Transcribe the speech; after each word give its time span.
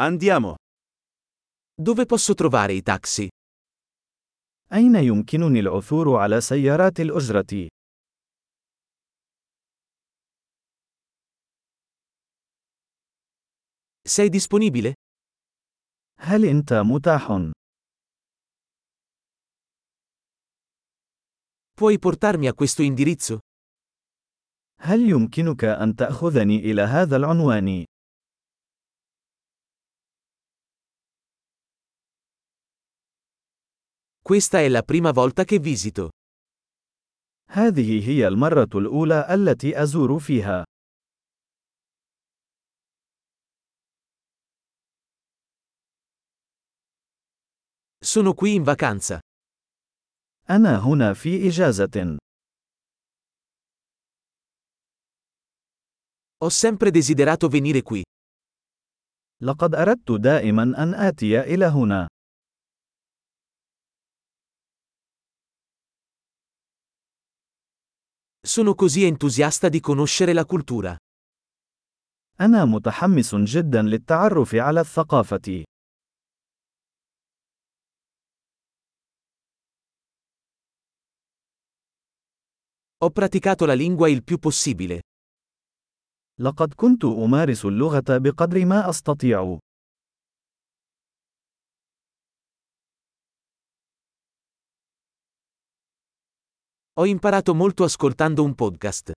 Andiamo. 0.00 0.54
Dove 1.74 2.06
posso 2.06 2.34
trovare 2.34 2.72
i 2.72 2.82
taxi? 2.82 3.28
أين 4.72 4.94
يمكنني 4.96 5.60
العثور 5.60 6.16
على 6.16 6.40
سيارات 6.40 7.00
الأجرة؟ 7.00 7.68
Sei 14.08 14.28
disponibile? 14.28 14.92
هل 16.20 16.44
أنت 16.44 16.72
متاح؟ 16.72 17.52
Puoi 21.74 21.98
portarmi 21.98 22.46
a 22.46 22.54
questo 22.54 22.82
indirizzo? 22.82 23.38
هل 24.80 25.00
يمكنك 25.10 25.64
أن 25.64 25.96
تأخذني 25.96 26.56
إلى 26.58 26.82
هذا 26.82 27.16
العنوان؟ 27.16 27.84
Questa 34.27 34.59
è 34.59 34.69
la 34.69 34.83
prima 34.83 35.11
volta 35.11 35.43
che 35.43 35.59
visito. 35.59 36.09
هذه 37.49 38.09
هي 38.09 38.27
المرة 38.27 38.69
الأولى 38.75 39.27
التي 39.33 39.83
أزور 39.83 40.19
فيها. 40.19 40.63
Sono 48.03 48.33
qui 48.33 48.53
in 48.55 48.63
vacanza. 48.63 49.19
أنا 50.49 50.79
هنا 50.79 51.13
في 51.13 51.47
إجازة. 51.47 52.17
Ho 56.43 56.49
sempre 56.49 56.91
desiderato 56.91 57.47
venire 57.47 57.81
qui. 57.81 58.03
لقد 59.41 59.75
أردت 59.75 60.11
دائما 60.11 60.63
أن 60.63 60.93
آتي 60.93 61.39
إلى 61.39 61.65
هنا. 61.65 62.07
Sono 68.47 68.75
così 68.75 69.03
entusiasta 69.03 69.69
di 69.69 69.79
conoscere 69.79 70.33
la 70.33 70.45
cultura. 70.45 70.97
أنا 72.41 72.65
متحمس 72.65 73.35
جدا 73.35 73.81
للتعرف 73.81 74.55
على 74.55 74.79
الثقافة. 74.79 75.63
Ho 83.03 83.09
praticato 83.09 83.65
la 83.65 83.73
lingua 83.73 84.09
il 84.09 84.23
più 84.23 84.37
possibile. 84.39 85.01
لقد 86.39 86.73
كنت 86.73 87.05
أمارس 87.05 87.65
اللغة 87.65 88.17
بقدر 88.17 88.65
ما 88.65 88.89
أستطيع. 88.89 89.59
Ho 96.98 97.06
imparato 97.06 97.54
molto 97.54 97.84
ascoltando 97.84 98.42
un 98.42 98.54
podcast. 98.54 99.12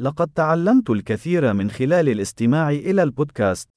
لقد 0.00 0.32
تعلمت 0.32 0.90
الكثير 0.90 1.52
من 1.52 1.70
خلال 1.70 2.08
الاستماع 2.08 2.70
إلى 2.70 3.02
البودكاست. 3.02 3.68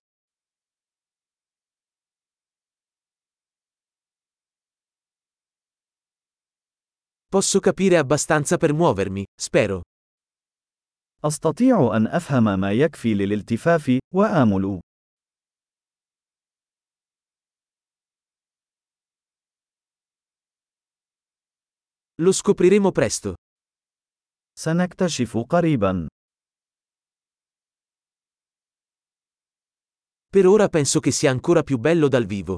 Posso 7.30 7.60
capire 7.60 7.98
abbastanza 7.98 8.58
per 8.58 8.74
muovermi, 8.74 9.24
spero. 9.42 9.82
أستطيع 11.24 11.96
أن 11.96 12.08
أفهم 12.08 12.60
ما 12.60 12.72
يكفي 12.72 13.14
للالتفاف، 13.14 14.00
وآمل. 14.16 14.80
Lo 22.22 22.34
scopriremo 22.34 22.92
presto. 22.92 23.34
سنكتشف 24.60 25.38
قريبا. 25.38 26.08
Per 30.30 30.46
ora 30.46 30.68
penso 30.68 31.00
che 31.00 31.12
sia 31.12 31.32
ancora 31.32 31.64
più 31.64 31.78
bello 31.78 32.08
dal 32.08 32.26
vivo. 32.26 32.58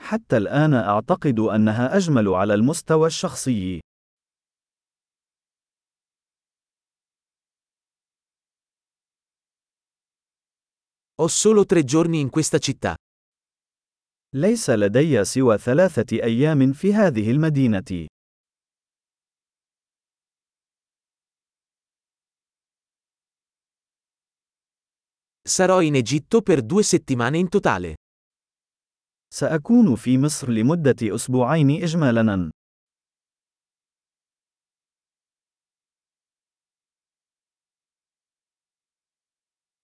حتى 0.00 0.36
الآن 0.36 0.74
أعتقد 0.74 1.38
أنها 1.38 1.96
أجمل 1.96 2.28
على 2.28 2.54
المستوى 2.54 3.06
الشخصي. 3.06 3.80
Ho 11.20 11.28
solo 11.28 11.64
tre 11.64 11.84
giorni 11.84 12.20
in 12.20 12.30
questa 12.30 12.58
città. 12.58 12.94
ليس 14.34 14.70
لدي 14.70 15.24
سوى 15.24 15.58
ثلاثة 15.58 16.22
أيام 16.22 16.72
في 16.72 16.94
هذه 16.94 17.30
المدينة. 17.30 18.11
Sarò 25.47 25.81
in 25.81 25.95
Egitto 25.95 26.41
per 26.41 26.61
due 26.61 26.83
settimane 26.83 27.37
in 27.37 27.49
totale. 27.49 27.95
سأكون 29.33 29.95
في 29.95 30.17
مصر 30.17 30.49
لمدة 30.49 31.15
أسبوعين 31.15 31.83
إجمالاً. 31.83 32.51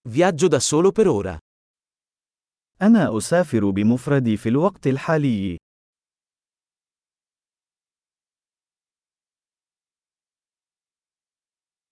Viaggio 0.08 0.48
da 0.48 0.60
solo 0.60 0.92
per 0.92 1.08
ora. 1.08 1.38
أنا 2.82 3.16
أسافر 3.18 3.70
بمفردي 3.70 4.36
في 4.36 4.48
الوقت 4.48 4.86
الحالي. 4.86 5.56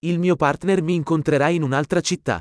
Il 0.05 0.19
mio 0.19 0.37
partner 0.37 0.83
mi 0.83 0.95
incontrerà 0.95 1.49
in 1.49 1.63
un'altra 1.63 2.01
città. 2.01 2.41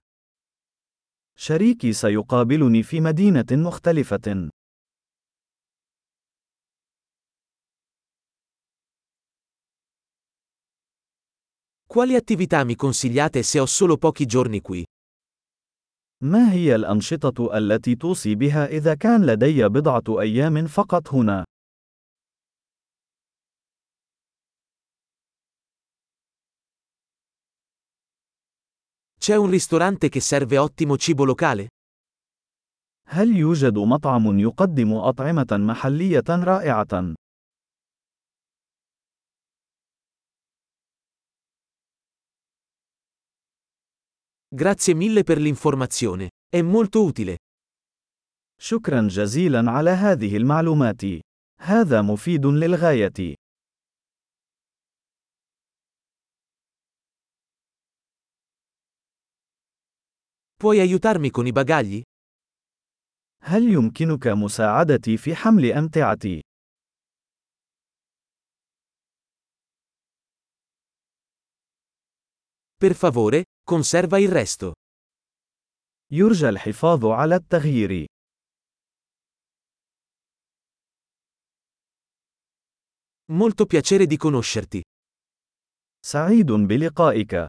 شريكي 1.38 1.92
سيقابلني 1.92 2.82
في 2.82 3.00
مدينة 3.00 3.46
مختلفة. 3.52 4.50
Quali 11.86 12.14
attività 12.14 12.64
mi 12.64 12.74
consigliate 12.74 13.42
se 13.42 13.58
ho 13.58 13.66
solo 13.66 13.96
pochi 13.96 14.26
giorni 14.26 14.60
qui? 14.60 14.84
ما 16.22 16.52
هي 16.52 16.74
الأنشطة 16.74 17.56
التي 17.58 17.94
توصي 17.94 18.34
بها 18.34 18.66
إذا 18.66 18.94
كان 18.94 19.26
لدي 19.26 19.68
بضعة 19.68 20.20
أيام 20.20 20.66
فقط 20.66 21.08
هنا؟ 21.14 21.44
C'è 29.25 29.35
un 29.35 29.49
ristorante 29.49 30.09
che 30.09 30.19
serve 30.19 30.57
ottimo 30.57 30.97
cibo 30.97 31.25
locale? 31.25 31.67
هل 33.07 33.35
يوجد 33.35 33.77
مطعم 33.77 34.39
يقدم 34.39 34.93
أطعمة 34.93 35.47
محلية 35.51 36.23
رائعة؟ 36.29 37.13
Grazie 44.53 44.93
mille 44.93 45.23
per 45.23 45.37
l'informazione. 45.37 46.29
È 46.49 46.61
molto 46.61 47.03
utile. 47.03 47.37
شكرا 48.61 49.07
جزيلا 49.07 49.71
على 49.71 49.89
هذه 49.89 50.37
المعلومات. 50.37 51.01
هذا 51.59 52.01
مفيد 52.01 52.45
للغاية. 52.45 53.35
Puoi 60.55 60.79
aiutarmi 60.79 61.29
con 61.29 61.47
i 61.47 61.51
bagagli? 61.51 62.01
هل 63.43 63.63
يمكنك 63.73 64.27
مساعدتي 64.27 65.17
في 65.17 65.35
حمل 65.35 65.71
أمتعتي؟ 65.71 66.41
Per 72.81 72.95
favore, 72.95 73.43
conserva 73.63 74.17
il 74.19 74.29
resto. 74.29 74.71
يرجى 76.11 76.49
الحفاظ 76.49 77.05
على 77.05 77.35
التغيير. 77.35 78.05
Molto 83.31 83.65
piacere 83.65 84.05
di 84.05 84.17
conoscerti. 84.17 84.81
سعيد 86.05 86.51
بلقائك. 86.51 87.45